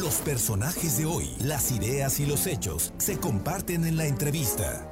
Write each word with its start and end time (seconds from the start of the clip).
Los 0.00 0.22
personajes 0.22 0.96
de 0.96 1.04
hoy, 1.04 1.26
las 1.44 1.70
ideas 1.70 2.20
y 2.20 2.26
los 2.26 2.46
hechos 2.46 2.94
se 2.96 3.20
comparten 3.20 3.84
en 3.84 3.98
la 3.98 4.06
entrevista. 4.06 4.90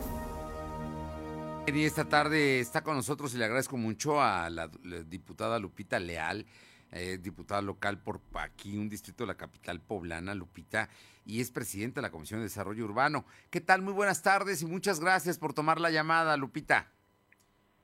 Y 1.66 1.84
esta 1.84 2.06
tarde 2.06 2.60
está 2.60 2.82
con 2.82 2.94
nosotros 2.94 3.34
y 3.34 3.38
le 3.38 3.46
agradezco 3.46 3.78
mucho 3.78 4.20
a 4.20 4.50
la, 4.50 4.68
diputada 5.06 5.58
Lupita 5.58 5.98
Leal, 5.98 6.44
eh, 6.92 7.16
diputada 7.22 7.62
local 7.62 8.02
por 8.02 8.20
aquí, 8.34 8.76
un 8.76 8.90
distrito 8.90 9.24
de 9.24 9.28
la 9.28 9.36
capital 9.38 9.80
poblana, 9.80 10.34
Lupita, 10.34 10.90
y 11.24 11.40
es 11.40 11.50
presidenta 11.50 12.02
de 12.02 12.08
la 12.08 12.10
Comisión 12.10 12.40
de 12.40 12.44
Desarrollo 12.44 12.84
Urbano. 12.84 13.24
¿Qué 13.48 13.62
tal? 13.62 13.80
Muy 13.80 13.94
buenas 13.94 14.22
tardes 14.22 14.60
y 14.60 14.66
muchas 14.66 15.00
gracias 15.00 15.38
por 15.38 15.54
tomar 15.54 15.80
la 15.80 15.90
llamada, 15.90 16.36
Lupita. 16.36 16.92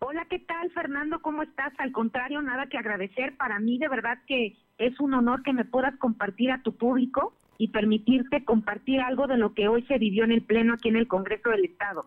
Hola, 0.00 0.26
¿qué 0.28 0.40
tal, 0.40 0.70
Fernando? 0.72 1.22
¿Cómo 1.22 1.42
estás? 1.42 1.72
Al 1.78 1.90
contrario, 1.90 2.42
nada 2.42 2.66
que 2.66 2.76
agradecer. 2.76 3.34
Para 3.38 3.60
mí, 3.60 3.78
de 3.78 3.88
verdad 3.88 4.18
que 4.26 4.58
es 4.78 4.98
un 5.00 5.14
honor 5.14 5.42
que 5.42 5.52
me 5.52 5.64
puedas 5.64 5.96
compartir 5.98 6.50
a 6.50 6.62
tu 6.62 6.76
público 6.76 7.34
y 7.58 7.68
permitirte 7.68 8.44
compartir 8.44 9.00
algo 9.00 9.26
de 9.26 9.38
lo 9.38 9.54
que 9.54 9.68
hoy 9.68 9.82
se 9.86 9.98
vivió 9.98 10.24
en 10.24 10.32
el 10.32 10.42
Pleno 10.42 10.74
aquí 10.74 10.88
en 10.88 10.96
el 10.96 11.08
Congreso 11.08 11.50
del 11.50 11.64
Estado. 11.64 12.06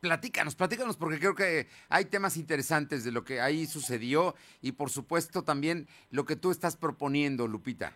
Platícanos, 0.00 0.54
platícanos, 0.54 0.96
porque 0.96 1.18
creo 1.18 1.34
que 1.34 1.66
hay 1.88 2.04
temas 2.04 2.36
interesantes 2.36 3.04
de 3.04 3.12
lo 3.12 3.24
que 3.24 3.40
ahí 3.40 3.66
sucedió 3.66 4.34
y 4.60 4.72
por 4.72 4.90
supuesto 4.90 5.42
también 5.42 5.86
lo 6.10 6.24
que 6.24 6.36
tú 6.36 6.50
estás 6.50 6.76
proponiendo, 6.76 7.48
Lupita. 7.48 7.92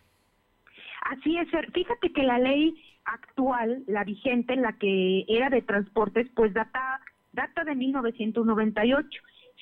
Así 1.03 1.37
es, 1.37 1.48
fíjate 1.73 2.12
que 2.12 2.23
la 2.23 2.39
ley 2.39 2.75
actual, 3.05 3.84
la 3.87 4.05
vigente, 4.05 4.57
la 4.57 4.73
que 4.79 5.25
era 5.29 5.51
de 5.51 5.62
transportes, 5.62 6.29
pues 6.34 6.55
data, 6.55 7.01
data 7.33 7.65
de 7.65 7.75
1998. 7.75 9.09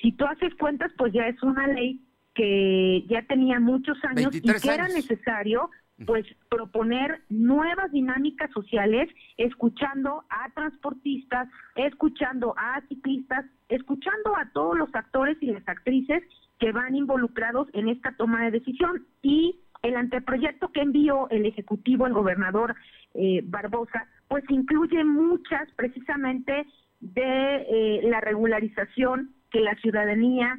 Si 0.01 0.11
tú 0.13 0.25
haces 0.25 0.53
cuentas, 0.55 0.91
pues 0.97 1.13
ya 1.13 1.27
es 1.27 1.41
una 1.43 1.67
ley 1.67 2.01
que 2.33 3.03
ya 3.09 3.21
tenía 3.23 3.59
muchos 3.59 3.97
años 4.03 4.35
y 4.35 4.41
que 4.41 4.73
era 4.73 4.87
necesario 4.87 5.69
pues 6.05 6.25
proponer 6.49 7.21
nuevas 7.29 7.91
dinámicas 7.91 8.49
sociales, 8.51 9.09
escuchando 9.37 10.23
a 10.29 10.49
transportistas, 10.53 11.47
escuchando 11.75 12.55
a 12.57 12.81
ciclistas, 12.87 13.45
escuchando 13.69 14.35
a 14.35 14.49
todos 14.51 14.77
los 14.77 14.93
actores 14.95 15.37
y 15.41 15.47
las 15.47 15.67
actrices 15.67 16.23
que 16.59 16.71
van 16.71 16.95
involucrados 16.95 17.67
en 17.73 17.89
esta 17.89 18.15
toma 18.17 18.45
de 18.45 18.51
decisión. 18.51 19.05
Y 19.21 19.59
el 19.83 19.95
anteproyecto 19.95 20.71
que 20.71 20.81
envió 20.81 21.29
el 21.29 21.45
Ejecutivo, 21.45 22.07
el 22.07 22.13
gobernador 22.13 22.75
eh, 23.13 23.41
Barbosa, 23.43 24.07
pues 24.27 24.43
incluye 24.49 25.03
muchas 25.03 25.69
precisamente 25.75 26.65
de 26.99 27.55
eh, 27.67 28.01
la 28.03 28.21
regularización 28.21 29.33
que 29.51 29.59
la 29.59 29.75
ciudadanía 29.75 30.57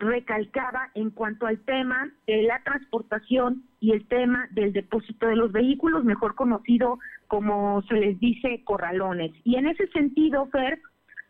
recalcaba 0.00 0.90
en 0.94 1.10
cuanto 1.10 1.46
al 1.46 1.58
tema 1.60 2.10
de 2.26 2.42
la 2.42 2.62
transportación 2.64 3.64
y 3.80 3.92
el 3.92 4.08
tema 4.08 4.48
del 4.50 4.72
depósito 4.72 5.26
de 5.26 5.36
los 5.36 5.52
vehículos, 5.52 6.04
mejor 6.04 6.34
conocido 6.34 6.98
como 7.28 7.82
se 7.82 7.94
les 7.94 8.18
dice 8.18 8.64
corralones. 8.64 9.30
Y 9.44 9.56
en 9.56 9.68
ese 9.68 9.86
sentido, 9.88 10.46
Fer, 10.46 10.80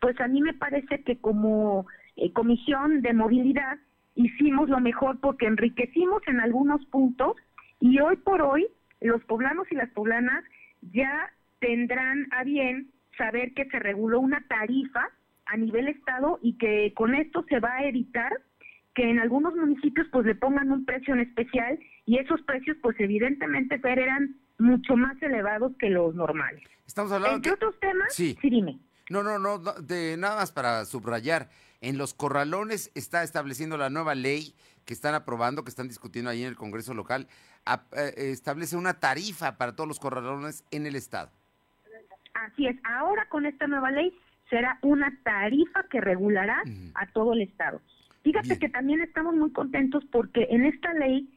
pues 0.01 0.19
a 0.21 0.29
mí 0.29 0.41
me 0.41 0.55
parece 0.55 1.03
que 1.03 1.19
como 1.19 1.87
eh, 2.17 2.33
Comisión 2.33 3.03
de 3.03 3.13
Movilidad 3.13 3.79
hicimos 4.15 4.69
lo 4.69 4.81
mejor 4.81 5.19
porque 5.21 5.47
enriquecimos 5.47 6.23
en 6.29 6.41
algunos 6.41 6.85
puntos 6.87 7.37
y 7.81 7.99
hoy 7.99 8.17
por 8.17 8.41
hoy 8.41 8.69
los 9.01 9.23
poblanos 9.25 9.67
y 9.71 9.75
las 9.75 9.91
poblanas 9.91 10.45
ya 10.93 11.31
tendrán 11.59 12.29
a 12.31 12.45
bien 12.45 12.91
saber 13.19 13.53
que 13.55 13.65
se 13.67 13.79
reguló 13.81 14.21
una 14.21 14.45
tarifa 14.49 15.09
a 15.47 15.57
nivel 15.57 15.89
estado 15.89 16.39
y 16.41 16.57
que 16.57 16.93
con 16.95 17.15
esto 17.15 17.45
se 17.49 17.59
va 17.59 17.75
a 17.75 17.85
evitar 17.85 18.33
que 19.01 19.09
en 19.09 19.19
algunos 19.19 19.55
municipios 19.55 20.07
pues 20.13 20.27
le 20.27 20.35
pongan 20.35 20.71
un 20.71 20.85
precio 20.85 21.15
en 21.15 21.21
especial 21.21 21.79
y 22.05 22.19
esos 22.19 22.43
precios 22.43 22.77
pues 22.83 23.01
evidentemente 23.01 23.79
Fer, 23.79 23.99
eran 23.99 24.37
mucho 24.59 24.95
más 24.95 25.17
elevados 25.23 25.73
que 25.79 25.89
los 25.89 26.15
normales. 26.15 26.63
Estamos 26.87 27.11
hablando 27.11 27.37
Entre 27.37 27.53
otros 27.53 27.81
temas, 27.81 28.15
sí. 28.15 28.37
dime. 28.43 28.79
No, 29.09 29.23
no, 29.23 29.39
no, 29.39 29.59
de 29.59 30.17
nada 30.19 30.37
más 30.37 30.53
para 30.53 30.85
subrayar. 30.85 31.49
En 31.81 31.97
los 31.97 32.13
corralones 32.13 32.93
está 32.95 33.23
estableciendo 33.23 33.79
la 33.79 33.89
nueva 33.89 34.15
ley 34.15 34.55
que 34.85 34.93
están 34.93 35.15
aprobando, 35.15 35.65
que 35.65 35.71
están 35.71 35.89
discutiendo 35.89 36.31
ahí 36.31 36.43
en 36.43 36.49
el 36.49 36.57
Congreso 36.57 36.93
local, 36.93 37.27
eh, 37.97 38.13
establece 38.17 38.77
una 38.77 39.01
tarifa 39.01 39.57
para 39.57 39.75
todos 39.75 39.89
los 39.89 39.99
corralones 39.99 40.63
en 40.73 40.85
el 40.85 40.95
estado. 40.95 41.31
Así 42.35 42.67
es. 42.67 42.77
Ahora 42.85 43.27
con 43.31 43.47
esta 43.47 43.67
nueva 43.67 43.91
ley 43.93 44.15
será 44.51 44.79
una 44.83 45.11
tarifa 45.23 45.85
que 45.85 46.03
regulará 46.03 46.63
a 46.97 47.07
todo 47.13 47.33
el 47.33 47.41
estado. 47.41 47.81
Fíjate 48.23 48.59
que 48.59 48.69
también 48.69 49.01
estamos 49.01 49.35
muy 49.35 49.51
contentos 49.53 50.05
porque 50.13 50.47
en 50.51 50.65
esta 50.65 50.93
ley 50.95 51.29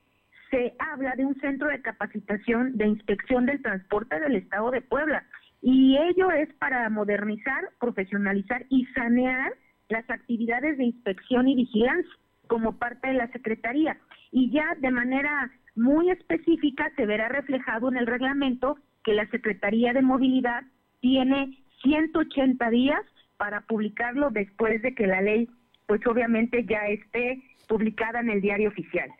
se 0.51 0.75
habla 0.79 1.15
de 1.15 1.25
un 1.25 1.35
centro 1.39 1.69
de 1.69 1.81
capacitación 1.81 2.77
de 2.77 2.87
inspección 2.87 3.45
del 3.45 3.61
transporte 3.61 4.19
del 4.19 4.35
Estado 4.35 4.69
de 4.71 4.81
Puebla 4.81 5.23
y 5.61 5.97
ello 5.97 6.29
es 6.31 6.53
para 6.55 6.89
modernizar, 6.89 7.69
profesionalizar 7.79 8.65
y 8.69 8.85
sanear 8.87 9.53
las 9.87 10.07
actividades 10.09 10.77
de 10.77 10.83
inspección 10.83 11.47
y 11.47 11.55
vigilancia 11.55 12.11
como 12.47 12.77
parte 12.77 13.07
de 13.07 13.13
la 13.13 13.31
Secretaría. 13.31 13.97
Y 14.31 14.51
ya 14.51 14.75
de 14.79 14.91
manera 14.91 15.51
muy 15.75 16.09
específica 16.09 16.91
se 16.97 17.05
verá 17.05 17.29
reflejado 17.29 17.89
en 17.89 17.97
el 17.97 18.07
reglamento 18.07 18.77
que 19.03 19.13
la 19.13 19.25
Secretaría 19.29 19.93
de 19.93 20.01
Movilidad 20.01 20.63
tiene 20.99 21.57
180 21.81 22.69
días 22.69 23.01
para 23.37 23.61
publicarlo 23.61 24.29
después 24.31 24.81
de 24.81 24.93
que 24.93 25.07
la 25.07 25.21
ley 25.21 25.49
pues 25.93 26.07
obviamente 26.07 26.65
ya 26.65 26.87
esté 26.87 27.39
publicada 27.67 28.19
en 28.21 28.31
el 28.31 28.41
diario 28.41 28.69
oficial. 28.69 29.11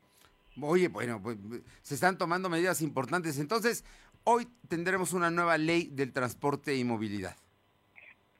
Oye, 0.59 0.87
bueno, 0.87 1.21
pues 1.21 1.37
se 1.83 1.93
están 1.93 2.17
tomando 2.17 2.49
medidas 2.49 2.81
importantes. 2.81 3.37
Entonces, 3.37 3.85
hoy 4.23 4.47
tendremos 4.67 5.13
una 5.13 5.29
nueva 5.29 5.59
ley 5.59 5.91
del 5.91 6.11
transporte 6.11 6.75
y 6.75 6.83
movilidad. 6.83 7.35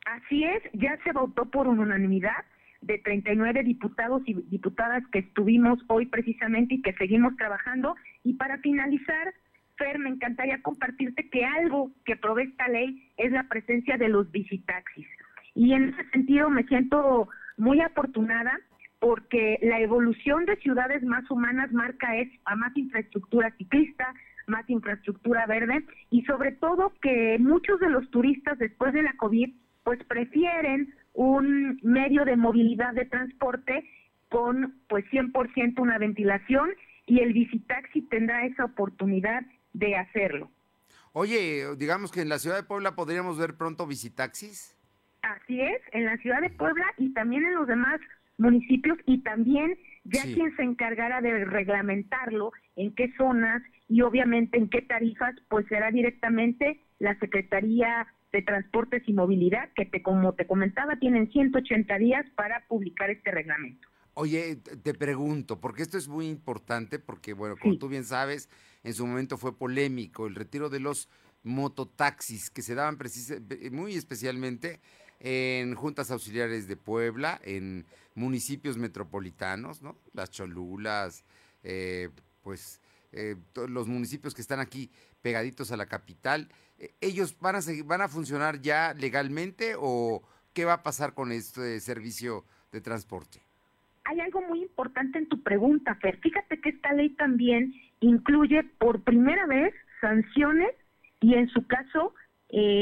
Así 0.08 0.46
es, 0.46 0.64
ya 0.74 0.98
se 1.04 1.12
votó 1.12 1.46
por 1.46 1.68
unanimidad 1.68 2.44
de 2.82 2.98
39 2.98 3.62
diputados 3.66 4.24
y 4.26 4.34
diputadas 4.34 5.04
que 5.12 5.20
estuvimos 5.20 5.78
hoy 5.86 6.08
precisamente 6.08 6.74
y 6.74 6.82
que 6.82 6.94
seguimos 6.94 7.36
trabajando. 7.36 7.96
Y 8.24 8.34
para 8.34 8.58
finalizar, 8.58 9.32
Fer, 9.78 10.00
me 10.00 10.10
encantaría 10.10 10.60
compartirte 10.64 11.30
que 11.30 11.46
algo 11.46 11.92
que 12.04 12.16
provee 12.16 12.46
esta 12.50 12.68
ley 12.68 13.12
es 13.16 13.32
la 13.32 13.48
presencia 13.48 13.96
de 13.98 14.10
los 14.10 14.32
visitaxis. 14.32 15.06
Y 15.54 15.74
en 15.74 15.90
ese 15.90 16.10
sentido 16.10 16.50
me 16.50 16.64
siento 16.64 17.30
muy 17.58 17.82
afortunada 17.82 18.60
porque 19.00 19.60
la 19.62 19.82
evolución 19.82 20.46
de 20.46 20.56
ciudades 20.58 21.04
más 21.04 21.30
humanas 21.30 21.72
marca 21.74 22.16
es 22.16 22.30
a 22.46 22.56
más 22.56 22.76
infraestructura 22.78 23.54
ciclista, 23.58 24.14
más 24.48 24.70
infraestructura 24.70 25.46
verde 25.46 25.86
y 26.10 26.24
sobre 26.24 26.54
todo 26.54 26.94
que 27.02 27.38
muchos 27.40 27.80
de 27.80 27.90
los 27.90 28.10
turistas 28.12 28.58
después 28.60 28.94
de 28.94 29.04
la 29.04 29.14
COVID 29.18 29.54
pues 29.84 30.04
prefieren 30.06 30.94
un 31.14 31.80
medio 31.84 32.26
de 32.26 32.38
movilidad 32.38 32.94
de 32.94 33.06
transporte 33.06 33.84
con 34.30 34.82
pues 34.88 35.06
100% 35.12 35.80
una 35.80 35.98
ventilación 35.98 36.70
y 37.06 37.20
el 37.20 37.34
visitaxi 37.34 38.02
tendrá 38.04 38.46
esa 38.46 38.66
oportunidad 38.66 39.44
de 39.74 39.96
hacerlo. 39.96 40.50
Oye, 41.12 41.76
digamos 41.78 42.12
que 42.12 42.22
en 42.22 42.30
la 42.30 42.40
ciudad 42.40 42.56
de 42.56 42.64
Puebla 42.64 42.96
podríamos 42.96 43.38
ver 43.38 43.56
pronto 43.56 43.86
visitaxis. 43.86 44.76
Así 45.24 45.62
es, 45.62 45.82
en 45.94 46.06
la 46.06 46.18
ciudad 46.18 46.42
de 46.42 46.50
Puebla 46.50 46.86
y 46.98 47.14
también 47.14 47.46
en 47.46 47.56
los 47.56 47.66
demás 47.66 48.00
municipios 48.38 48.98
y 49.06 49.24
también 49.24 49.78
ya 50.04 50.22
quien 50.24 50.54
se 50.58 50.64
encargará 50.64 51.22
de 51.22 51.46
reglamentarlo, 51.46 52.52
en 52.76 52.94
qué 52.94 53.14
zonas 53.16 53.64
y 53.88 54.02
obviamente 54.02 54.58
en 54.58 54.70
qué 54.70 54.82
tarifas, 54.82 55.34
pues 55.50 55.66
será 55.68 55.92
directamente 55.92 56.82
la 57.00 57.18
Secretaría 57.20 58.06
de 58.34 58.42
Transportes 58.42 59.04
y 59.08 59.14
Movilidad, 59.14 59.70
que 59.76 59.86
te, 59.86 60.02
como 60.02 60.34
te 60.34 60.46
comentaba, 60.46 60.98
tienen 60.98 61.32
180 61.32 61.98
días 62.00 62.26
para 62.36 62.66
publicar 62.68 63.10
este 63.10 63.32
reglamento. 63.32 63.88
Oye, 64.16 64.58
te 64.58 64.94
pregunto, 64.94 65.62
porque 65.62 65.84
esto 65.84 65.98
es 65.98 66.10
muy 66.10 66.28
importante, 66.28 67.00
porque 67.00 67.34
bueno, 67.34 67.56
como 67.56 67.78
tú 67.78 67.88
bien 67.88 68.04
sabes, 68.04 68.50
en 68.84 68.94
su 68.94 69.08
momento 69.08 69.38
fue 69.38 69.58
polémico 69.58 70.28
el 70.28 70.36
retiro 70.36 70.70
de 70.70 70.82
los 70.82 71.10
mototaxis 71.44 72.50
que 72.50 72.62
se 72.62 72.76
daban 72.76 72.98
muy 73.72 73.96
especialmente 73.96 74.80
en 75.24 75.74
juntas 75.74 76.12
auxiliares 76.12 76.68
de 76.68 76.76
Puebla, 76.76 77.40
en 77.44 77.86
municipios 78.14 78.78
metropolitanos, 78.78 79.82
¿no? 79.82 79.98
Las 80.14 80.30
Cholulas, 80.30 81.24
eh, 81.64 82.10
pues 82.44 82.82
eh, 83.14 83.38
los 83.70 83.88
municipios 83.88 84.36
que 84.36 84.42
están 84.42 84.60
aquí 84.60 84.92
pegaditos 85.22 85.72
a 85.72 85.78
la 85.78 85.86
capital, 85.86 86.50
eh, 86.78 86.92
¿ellos 87.00 87.38
van 87.40 87.56
a, 87.56 87.62
seguir, 87.62 87.86
van 87.86 88.02
a 88.02 88.10
funcionar 88.10 88.62
ya 88.62 88.94
legalmente 88.94 89.76
o 89.80 90.22
qué 90.54 90.66
va 90.66 90.74
a 90.74 90.84
pasar 90.84 91.14
con 91.14 91.32
este 91.32 91.80
servicio 91.80 92.44
de 92.74 92.82
transporte? 92.82 93.40
Hay 94.04 94.20
algo 94.20 94.42
muy 94.42 94.62
importante 94.62 95.20
en 95.20 95.30
tu 95.30 95.42
pregunta, 95.42 95.96
Fer. 95.96 96.18
Fíjate 96.18 96.60
que 96.60 96.72
esta 96.72 96.92
ley 96.92 97.12
también 97.12 97.74
incluye 98.02 98.66
por 98.78 99.02
primera 99.04 99.46
vez 99.46 99.74
sanciones 100.02 100.76
y 101.22 101.36
en 101.36 101.48
su 101.48 101.66
caso 101.66 102.14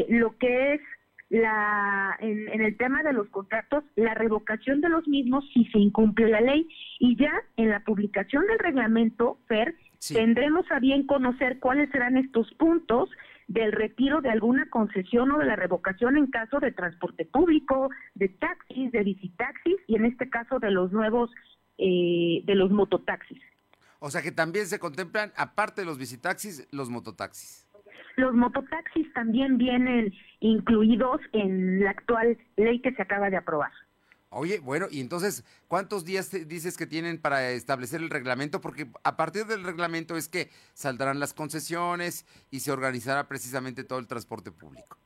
lo 0.10 0.38
que 0.38 0.74
es 0.74 0.82
la 1.32 2.18
en, 2.20 2.62
el 2.62 2.76
tema 2.76 3.04
de 3.04 3.14
los 3.14 3.30
contratos 3.30 3.86
la 3.96 4.14
revocación 4.14 4.82
de 4.82 4.90
los 4.90 5.08
mismos 5.08 5.46
si 5.54 5.64
se 5.72 5.80
incumple 5.80 6.28
la 6.28 6.42
ley 6.42 6.68
y 7.00 7.16
ya 7.16 7.32
en 7.56 7.70
la 7.70 7.80
publicación 7.86 8.46
del 8.48 8.60
reglamento 8.60 9.40
FER 9.48 9.74
tendremos 10.10 10.70
a 10.72 10.80
bien 10.80 11.08
conocer 11.08 11.60
cuáles 11.60 11.90
serán 11.92 12.18
estos 12.18 12.54
puntos 12.56 13.10
del 13.48 13.72
retiro 13.72 14.20
de 14.22 14.30
alguna 14.30 14.70
concesión 14.70 15.32
o 15.32 15.38
de 15.38 15.46
la 15.46 15.56
revocación 15.56 16.18
en 16.18 16.28
caso 16.28 16.60
de 16.60 16.74
transporte 16.74 17.26
público, 17.26 17.90
de 18.14 18.28
taxis, 18.28 18.92
de 18.92 19.04
visitaxis 19.04 19.78
y 19.88 19.96
en 19.96 20.06
este 20.06 20.30
caso 20.30 20.60
de 20.60 20.72
los 20.72 20.92
nuevos, 20.92 21.30
eh, 21.78 22.44
de 22.46 22.56
los 22.56 22.72
mototaxis. 22.72 23.42
O 24.00 24.10
sea 24.10 24.22
que 24.22 24.32
también 24.32 24.68
se 24.68 24.80
contemplan, 24.80 25.32
aparte 25.36 25.82
de 25.82 25.86
los 25.86 25.98
visitaxis, 25.98 26.68
los 26.72 26.90
mototaxis. 26.90 27.68
Los 28.16 28.34
mototaxis 28.34 29.12
también 29.14 29.58
vienen 29.58 30.14
incluidos 30.40 31.22
en 31.34 31.84
la 31.84 31.92
actual 31.92 32.38
ley 32.58 32.82
que 32.82 32.94
se 32.94 33.02
acaba 33.02 33.30
de 33.30 33.38
aprobar. 33.38 33.72
Oye, 34.34 34.60
bueno, 34.60 34.86
y 34.90 35.02
entonces, 35.02 35.44
¿cuántos 35.68 36.06
días 36.06 36.32
dices 36.48 36.78
que 36.78 36.88
tienen 36.88 37.20
para 37.22 37.50
establecer 37.50 38.00
el 38.00 38.10
reglamento? 38.10 38.62
Porque 38.62 38.88
a 39.04 39.18
partir 39.18 39.46
del 39.46 39.64
reglamento 39.66 40.16
es 40.16 40.30
que 40.30 40.50
saldrán 40.74 41.20
las 41.20 41.34
concesiones 41.34 42.26
y 42.50 42.62
se 42.62 42.72
organizará 42.72 43.28
precisamente 43.28 43.84
todo 43.84 44.00
el 44.00 44.08
transporte 44.08 44.52
público. 44.52 44.98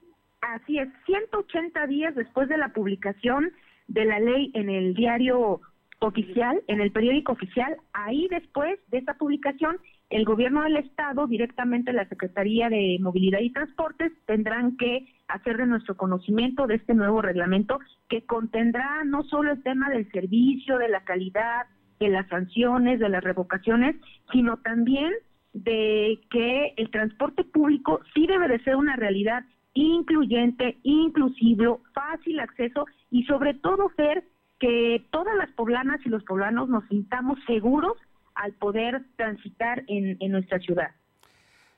Así 0.41 0.77
es, 0.77 0.89
180 1.07 1.87
días 1.87 2.13
después 2.13 2.47
de 2.49 2.57
la 2.57 2.69
publicación 2.69 3.51
de 3.87 4.05
la 4.05 4.19
ley 4.19 4.51
en 4.53 4.69
el 4.69 4.93
diario 4.93 5.61
oficial, 6.07 6.61
en 6.67 6.81
el 6.81 6.91
periódico 6.91 7.33
oficial, 7.33 7.77
ahí 7.93 8.27
después 8.29 8.79
de 8.89 8.99
esa 8.99 9.15
publicación, 9.15 9.77
el 10.09 10.25
gobierno 10.25 10.63
del 10.63 10.77
estado, 10.77 11.27
directamente 11.27 11.93
la 11.93 12.07
Secretaría 12.07 12.69
de 12.69 12.97
Movilidad 13.01 13.39
y 13.39 13.51
Transportes, 13.51 14.11
tendrán 14.25 14.77
que 14.77 15.07
hacer 15.27 15.57
de 15.57 15.65
nuestro 15.65 15.97
conocimiento 15.97 16.67
de 16.67 16.75
este 16.75 16.93
nuevo 16.93 17.21
reglamento 17.21 17.79
que 18.07 18.25
contendrá 18.25 19.03
no 19.03 19.23
solo 19.23 19.51
el 19.51 19.63
tema 19.63 19.89
del 19.89 20.09
servicio, 20.11 20.77
de 20.77 20.89
la 20.89 21.03
calidad, 21.03 21.65
de 21.99 22.09
las 22.09 22.27
sanciones, 22.27 22.99
de 22.99 23.09
las 23.09 23.23
revocaciones, 23.23 23.95
sino 24.31 24.57
también 24.57 25.11
de 25.53 26.19
que 26.29 26.73
el 26.77 26.91
transporte 26.91 27.43
público 27.43 28.01
sí 28.13 28.27
debe 28.27 28.47
de 28.47 28.59
ser 28.63 28.75
una 28.75 28.95
realidad 28.95 29.43
incluyente, 29.73 30.77
inclusivo, 30.83 31.81
fácil 31.93 32.39
acceso 32.39 32.85
y 33.09 33.23
sobre 33.23 33.53
todo 33.53 33.91
ser 33.95 34.23
que 34.59 35.05
todas 35.11 35.35
las 35.37 35.51
poblanas 35.51 35.99
y 36.05 36.09
los 36.09 36.23
poblanos 36.23 36.69
nos 36.69 36.87
sintamos 36.87 37.39
seguros 37.45 37.97
al 38.35 38.53
poder 38.53 39.03
transitar 39.15 39.83
en, 39.87 40.17
en 40.19 40.31
nuestra 40.31 40.59
ciudad. 40.59 40.91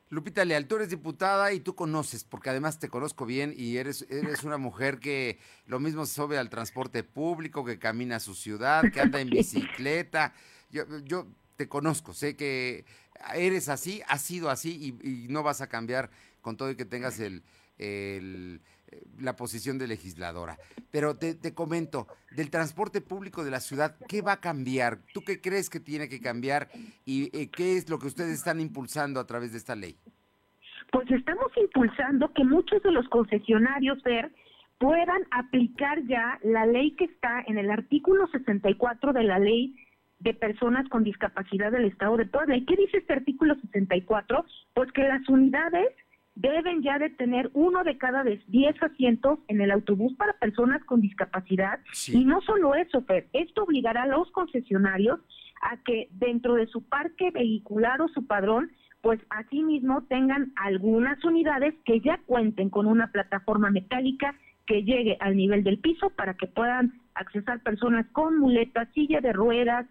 Lupita 0.09 0.45
Leal, 0.45 0.67
tú 0.67 0.77
eres 0.77 0.89
diputada 0.89 1.51
y 1.51 1.59
tú 1.59 1.75
conoces, 1.75 2.23
porque 2.23 2.49
además 2.49 2.79
te 2.79 2.87
conozco 2.87 3.25
bien 3.25 3.53
y 3.57 3.75
eres, 3.75 4.07
eres 4.09 4.43
una 4.45 4.57
mujer 4.57 4.99
que 4.99 5.37
lo 5.65 5.81
mismo 5.81 6.05
se 6.05 6.15
sube 6.15 6.37
al 6.37 6.49
transporte 6.49 7.03
público, 7.03 7.65
que 7.65 7.77
camina 7.77 8.15
a 8.15 8.21
su 8.21 8.33
ciudad, 8.33 8.89
que 8.91 9.01
anda 9.01 9.19
en 9.19 9.29
bicicleta. 9.31 10.33
Yo, 10.71 10.83
yo 11.03 11.27
te 11.57 11.67
conozco, 11.67 12.13
sé 12.13 12.37
que 12.37 12.85
eres 13.35 13.67
así, 13.67 14.01
has 14.07 14.21
sido 14.21 14.49
así 14.49 14.95
y, 15.03 15.27
no 15.27 15.43
vas 15.43 15.59
a 15.59 15.67
cambiar 15.67 16.09
con 16.41 16.55
todo 16.55 16.71
y 16.71 16.75
que 16.75 16.85
tengas 16.85 17.19
el, 17.19 17.43
el 17.77 18.61
la 19.19 19.35
posición 19.35 19.77
de 19.77 19.87
legisladora. 19.87 20.57
Pero 20.91 21.17
te, 21.17 21.35
te, 21.35 21.53
comento, 21.53 22.07
del 22.31 22.49
transporte 22.49 23.01
público 23.01 23.43
de 23.43 23.51
la 23.51 23.59
ciudad, 23.59 23.97
¿qué 24.07 24.21
va 24.21 24.33
a 24.33 24.41
cambiar? 24.41 24.99
¿Tú 25.13 25.21
qué 25.21 25.41
crees 25.41 25.69
que 25.69 25.79
tiene 25.79 26.09
que 26.09 26.21
cambiar 26.21 26.69
y 27.05 27.35
eh, 27.37 27.49
qué 27.49 27.77
es 27.77 27.89
lo 27.89 27.99
que 27.99 28.07
ustedes 28.07 28.33
están 28.33 28.59
impulsando 28.59 29.19
a 29.19 29.27
través 29.27 29.51
de 29.51 29.57
esta 29.57 29.75
ley? 29.75 29.97
Pues 30.91 31.09
estamos 31.11 31.51
impulsando 31.57 32.31
que 32.33 32.43
muchos 32.43 32.81
de 32.83 32.91
los 32.91 33.07
concesionarios, 33.09 33.97
puedan 34.77 35.23
aplicar 35.31 36.01
ya 36.05 36.39
la 36.43 36.65
ley 36.65 36.91
que 36.91 37.05
está 37.05 37.43
en 37.47 37.57
el 37.57 37.71
artículo 37.71 38.27
64 38.27 39.11
de 39.11 39.23
la 39.23 39.39
ley 39.39 39.75
de 40.19 40.33
personas 40.33 40.87
con 40.89 41.03
discapacidad 41.03 41.71
del 41.71 41.85
Estado 41.85 42.17
de 42.17 42.25
Puebla. 42.25 42.57
¿Y 42.57 42.65
qué 42.65 42.75
dice 42.75 42.97
este 42.97 43.13
artículo 43.13 43.55
64? 43.55 44.45
Pues 44.73 44.91
que 44.91 45.03
las 45.03 45.27
unidades 45.29 45.89
deben 46.37 46.83
ya 46.83 46.99
de 46.99 47.09
tener 47.09 47.49
uno 47.53 47.83
de 47.83 47.97
cada 47.97 48.23
diez 48.23 48.75
asientos 48.81 49.39
en 49.47 49.59
el 49.59 49.71
autobús 49.71 50.13
para 50.13 50.33
personas 50.33 50.83
con 50.85 51.01
discapacidad. 51.01 51.79
Y 52.07 52.25
no 52.25 52.41
solo 52.41 52.75
eso, 52.75 53.01
Fer, 53.01 53.27
esto 53.33 53.63
obligará 53.63 54.03
a 54.03 54.07
los 54.07 54.29
concesionarios 54.31 55.19
a 55.61 55.77
que 55.77 56.07
dentro 56.11 56.53
de 56.53 56.67
su 56.67 56.83
parque 56.83 57.31
vehicular 57.31 58.01
o 58.01 58.07
su 58.09 58.27
padrón, 58.27 58.71
pues 59.01 59.19
asimismo 59.31 60.03
tengan 60.03 60.53
algunas 60.55 61.23
unidades 61.23 61.73
que 61.85 62.01
ya 62.01 62.19
cuenten 62.27 62.69
con 62.69 62.85
una 62.85 63.11
plataforma 63.11 63.71
metálica 63.71 64.35
que 64.67 64.83
llegue 64.83 65.17
al 65.19 65.35
nivel 65.35 65.63
del 65.63 65.79
piso 65.79 66.11
para 66.11 66.35
que 66.35 66.45
puedan 66.45 66.93
accesar 67.15 67.61
personas 67.63 68.05
con 68.11 68.37
muletas, 68.37 68.89
silla 68.93 69.21
de 69.21 69.33
ruedas, 69.33 69.87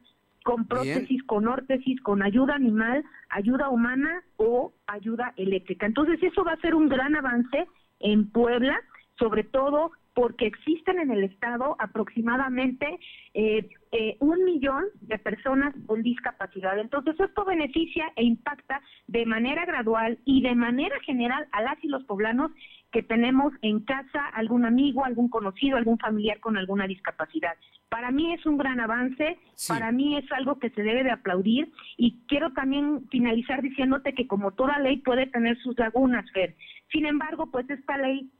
con 0.46 0.64
prótesis, 0.64 1.24
con 1.24 1.48
órtesis, 1.48 2.00
con 2.02 2.22
ayuda 2.22 2.54
animal, 2.54 3.04
ayuda 3.30 3.68
humana 3.68 4.22
o 4.36 4.72
ayuda 4.86 5.34
eléctrica. 5.36 5.86
Entonces 5.86 6.22
eso 6.22 6.44
va 6.44 6.52
a 6.52 6.60
ser 6.60 6.76
un 6.76 6.88
gran 6.88 7.16
avance 7.16 7.66
en 7.98 8.30
Puebla, 8.30 8.78
sobre 9.18 9.42
todo 9.42 9.90
porque 10.16 10.46
existen 10.46 10.98
en 10.98 11.10
el 11.10 11.24
estado 11.24 11.76
aproximadamente 11.78 12.86
eh, 13.34 13.68
eh, 13.92 14.16
un 14.20 14.46
millón 14.46 14.84
de 15.02 15.18
personas 15.18 15.74
con 15.84 16.02
discapacidad. 16.02 16.78
Entonces 16.78 17.20
esto 17.20 17.44
beneficia 17.44 18.10
e 18.16 18.24
impacta 18.24 18.80
de 19.08 19.26
manera 19.26 19.66
gradual 19.66 20.18
y 20.24 20.40
de 20.40 20.54
manera 20.54 20.98
general 21.00 21.46
a 21.52 21.60
las 21.60 21.84
y 21.84 21.88
los 21.88 22.02
poblanos 22.04 22.50
que 22.92 23.02
tenemos 23.02 23.52
en 23.60 23.80
casa 23.80 24.24
algún 24.32 24.64
amigo, 24.64 25.04
algún 25.04 25.28
conocido, 25.28 25.76
algún 25.76 25.98
familiar 25.98 26.40
con 26.40 26.56
alguna 26.56 26.86
discapacidad. 26.86 27.52
Para 27.90 28.10
mí 28.10 28.32
es 28.32 28.46
un 28.46 28.56
gran 28.56 28.80
avance, 28.80 29.36
para 29.68 29.92
mí 29.92 30.16
es 30.16 30.32
algo 30.32 30.58
que 30.58 30.70
se 30.70 30.82
debe 30.82 31.04
de 31.04 31.10
aplaudir 31.10 31.70
y 31.98 32.22
quiero 32.26 32.54
también 32.54 33.06
finalizar 33.10 33.60
diciéndote 33.60 34.14
que 34.14 34.26
como 34.26 34.52
toda 34.52 34.78
ley 34.78 34.96
puede 34.96 35.26
tener 35.26 35.58
sus 35.58 35.78
lagunas, 35.78 36.24
Fer. 36.32 36.56
Sin 36.90 37.04
embargo, 37.04 37.50
pues 37.50 37.68
esta 37.68 37.98
ley 37.98 38.30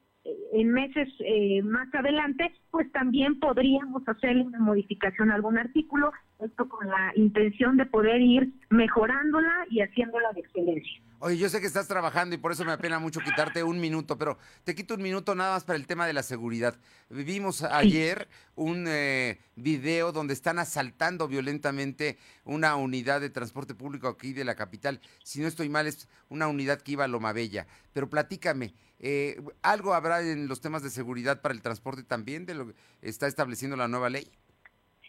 en 0.53 0.71
meses 0.71 1.09
eh, 1.21 1.63
más 1.63 1.93
adelante, 1.95 2.53
pues 2.71 2.91
también 2.93 3.39
podríamos 3.39 4.03
hacer 4.09 4.37
una 4.39 4.59
modificación 4.59 5.31
a 5.31 5.35
algún 5.35 5.59
artículo, 5.59 6.13
esto 6.39 6.69
con 6.69 6.89
la 6.89 7.13
intención 7.17 7.77
de 7.77 7.87
poder 7.87 8.21
ir 8.21 8.53
mejorándola 8.71 9.67
y 9.71 9.81
haciéndola 9.81 10.33
de 10.33 10.41
excelencia. 10.41 11.03
Oye, 11.19 11.39
yo 11.39 11.49
sé 11.49 11.63
que 11.63 11.67
estás 11.67 11.89
trabajando 11.89 12.35
y 12.35 12.39
por 12.39 12.53
eso 12.53 12.63
me 12.67 12.73
apena 12.73 12.99
mucho 12.99 13.21
quitarte 13.21 13.63
un 13.63 13.81
minuto, 13.81 14.19
pero 14.19 14.37
te 14.65 14.75
quito 14.75 14.95
un 14.95 15.03
minuto 15.03 15.35
nada 15.35 15.55
más 15.55 15.65
para 15.65 15.79
el 15.79 15.87
tema 15.87 16.07
de 16.07 16.13
la 16.13 16.23
seguridad. 16.23 16.79
Vivimos 17.09 17.63
ayer 17.63 18.29
un 18.55 18.85
eh, 18.87 19.39
video 19.55 20.13
donde 20.13 20.35
están 20.35 20.59
asaltando 20.59 21.27
violentamente 21.27 22.19
una 22.45 22.77
unidad 22.77 23.23
de 23.23 23.31
transporte 23.31 23.75
público 23.75 24.09
aquí 24.09 24.35
de 24.35 24.45
la 24.45 24.57
capital. 24.57 25.01
Si 25.23 25.41
no 25.41 25.49
estoy 25.49 25.71
mal, 25.71 25.87
es 25.87 26.07
una 26.29 26.49
unidad 26.49 26.83
que 26.83 26.93
iba 26.93 27.05
a 27.05 27.09
Loma 27.09 27.33
Bella. 27.33 27.67
Pero 27.95 28.11
platícame, 28.11 28.75
eh, 28.99 29.41
¿algo 29.63 29.95
habrá 29.95 30.21
en 30.21 30.49
los 30.49 30.61
temas 30.61 30.83
de 30.83 30.91
seguridad 30.91 31.41
para 31.41 31.55
el 31.55 31.63
transporte 31.63 32.03
también 32.03 32.45
de 32.45 32.55
lo 32.55 32.67
que 32.67 32.75
está 33.01 33.27
estableciendo 33.27 33.75
la 33.77 33.89
nueva 33.89 34.11
ley? 34.11 34.31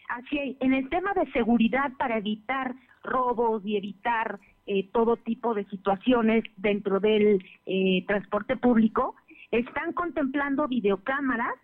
Así 0.08 0.38
es, 0.38 0.56
en 0.60 0.72
el 0.72 0.88
tema 0.88 1.12
de 1.14 1.30
seguridad 1.32 1.92
para 1.98 2.18
evitar 2.18 2.74
robos 3.02 3.64
y 3.64 3.76
evitar 3.76 4.40
eh, 4.66 4.88
todo 4.92 5.16
tipo 5.16 5.54
de 5.54 5.64
situaciones 5.66 6.44
dentro 6.56 7.00
del 7.00 7.44
eh, 7.66 8.04
transporte 8.06 8.56
público, 8.56 9.14
están 9.50 9.92
contemplando 9.92 10.68
videocámaras 10.68 11.54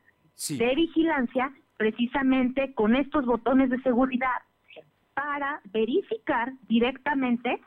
de 0.48 0.74
vigilancia 0.74 1.52
precisamente 1.76 2.72
con 2.74 2.96
estos 2.96 3.26
botones 3.26 3.70
de 3.70 3.80
seguridad 3.82 4.40
para 5.12 5.60
verificar 5.72 6.52
directamente 6.68 7.60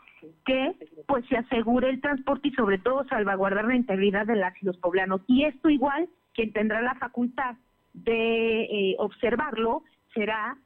que 0.45 0.75
pues 1.07 1.25
se 1.27 1.37
asegure 1.37 1.89
el 1.89 2.01
transporte 2.01 2.49
y 2.49 2.53
sobre 2.53 2.79
todo 2.79 3.05
salvaguardar 3.07 3.65
la 3.65 3.75
integridad 3.75 4.25
de 4.25 4.35
las 4.35 4.53
y 4.61 4.65
los 4.65 4.77
poblanos. 4.77 5.21
Y 5.27 5.43
esto 5.43 5.69
igual, 5.69 6.09
quien 6.33 6.51
tendrá 6.51 6.81
la 6.81 6.95
facultad 6.95 7.55
de 7.93 8.63
eh, 8.63 8.95
observarlo 8.99 9.83
será 10.13 10.57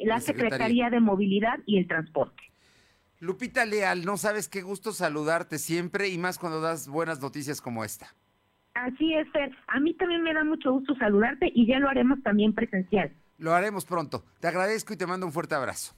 la 0.00 0.20
Secretaría 0.20 0.90
de 0.90 1.00
Movilidad 1.00 1.60
y 1.66 1.78
el 1.78 1.86
Transporte. 1.86 2.42
Lupita 3.20 3.66
Leal, 3.66 4.04
no 4.04 4.16
sabes 4.16 4.48
qué 4.48 4.62
gusto 4.62 4.92
saludarte 4.92 5.58
siempre 5.58 6.08
y 6.08 6.18
más 6.18 6.38
cuando 6.38 6.60
das 6.60 6.88
buenas 6.88 7.20
noticias 7.20 7.60
como 7.60 7.84
esta. 7.84 8.14
Así 8.74 9.14
es, 9.14 9.30
Fer. 9.30 9.50
A 9.68 9.78
mí 9.78 9.94
también 9.94 10.22
me 10.22 10.32
da 10.32 10.42
mucho 10.42 10.72
gusto 10.72 10.94
saludarte 10.96 11.50
y 11.54 11.66
ya 11.66 11.78
lo 11.78 11.88
haremos 11.88 12.22
también 12.22 12.54
presencial. 12.54 13.12
Lo 13.36 13.54
haremos 13.54 13.84
pronto. 13.84 14.24
Te 14.40 14.48
agradezco 14.48 14.94
y 14.94 14.96
te 14.96 15.06
mando 15.06 15.26
un 15.26 15.32
fuerte 15.32 15.54
abrazo. 15.54 15.94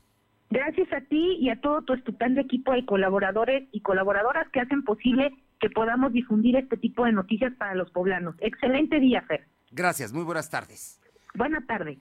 Gracias 0.50 0.93
a 0.93 1.00
ti 1.00 1.38
y 1.41 1.49
a 1.49 1.61
todo 1.61 1.83
tu 1.83 1.95
estupendo 1.95 2.41
equipo 2.41 2.73
de 2.73 2.85
colaboradores 2.85 3.69
y 3.73 3.81
colaboradoras 3.81 4.49
que 4.50 4.61
hacen 4.61 4.83
posible 4.83 5.33
que 5.61 5.71
podamos 5.71 6.12
difundir 6.12 6.57
este 6.57 6.76
tipo 6.76 7.05
de 7.05 7.12
noticias 7.12 7.55
para 7.55 7.75
los 7.75 7.91
poblanos. 7.91 8.35
Excelente 8.41 9.00
día, 9.00 9.23
Fer. 9.23 9.47
Gracias, 9.71 10.12
muy 10.12 10.25
buenas 10.25 10.50
tardes. 10.50 11.00
Buenas 11.35 11.67
tardes. 11.67 11.99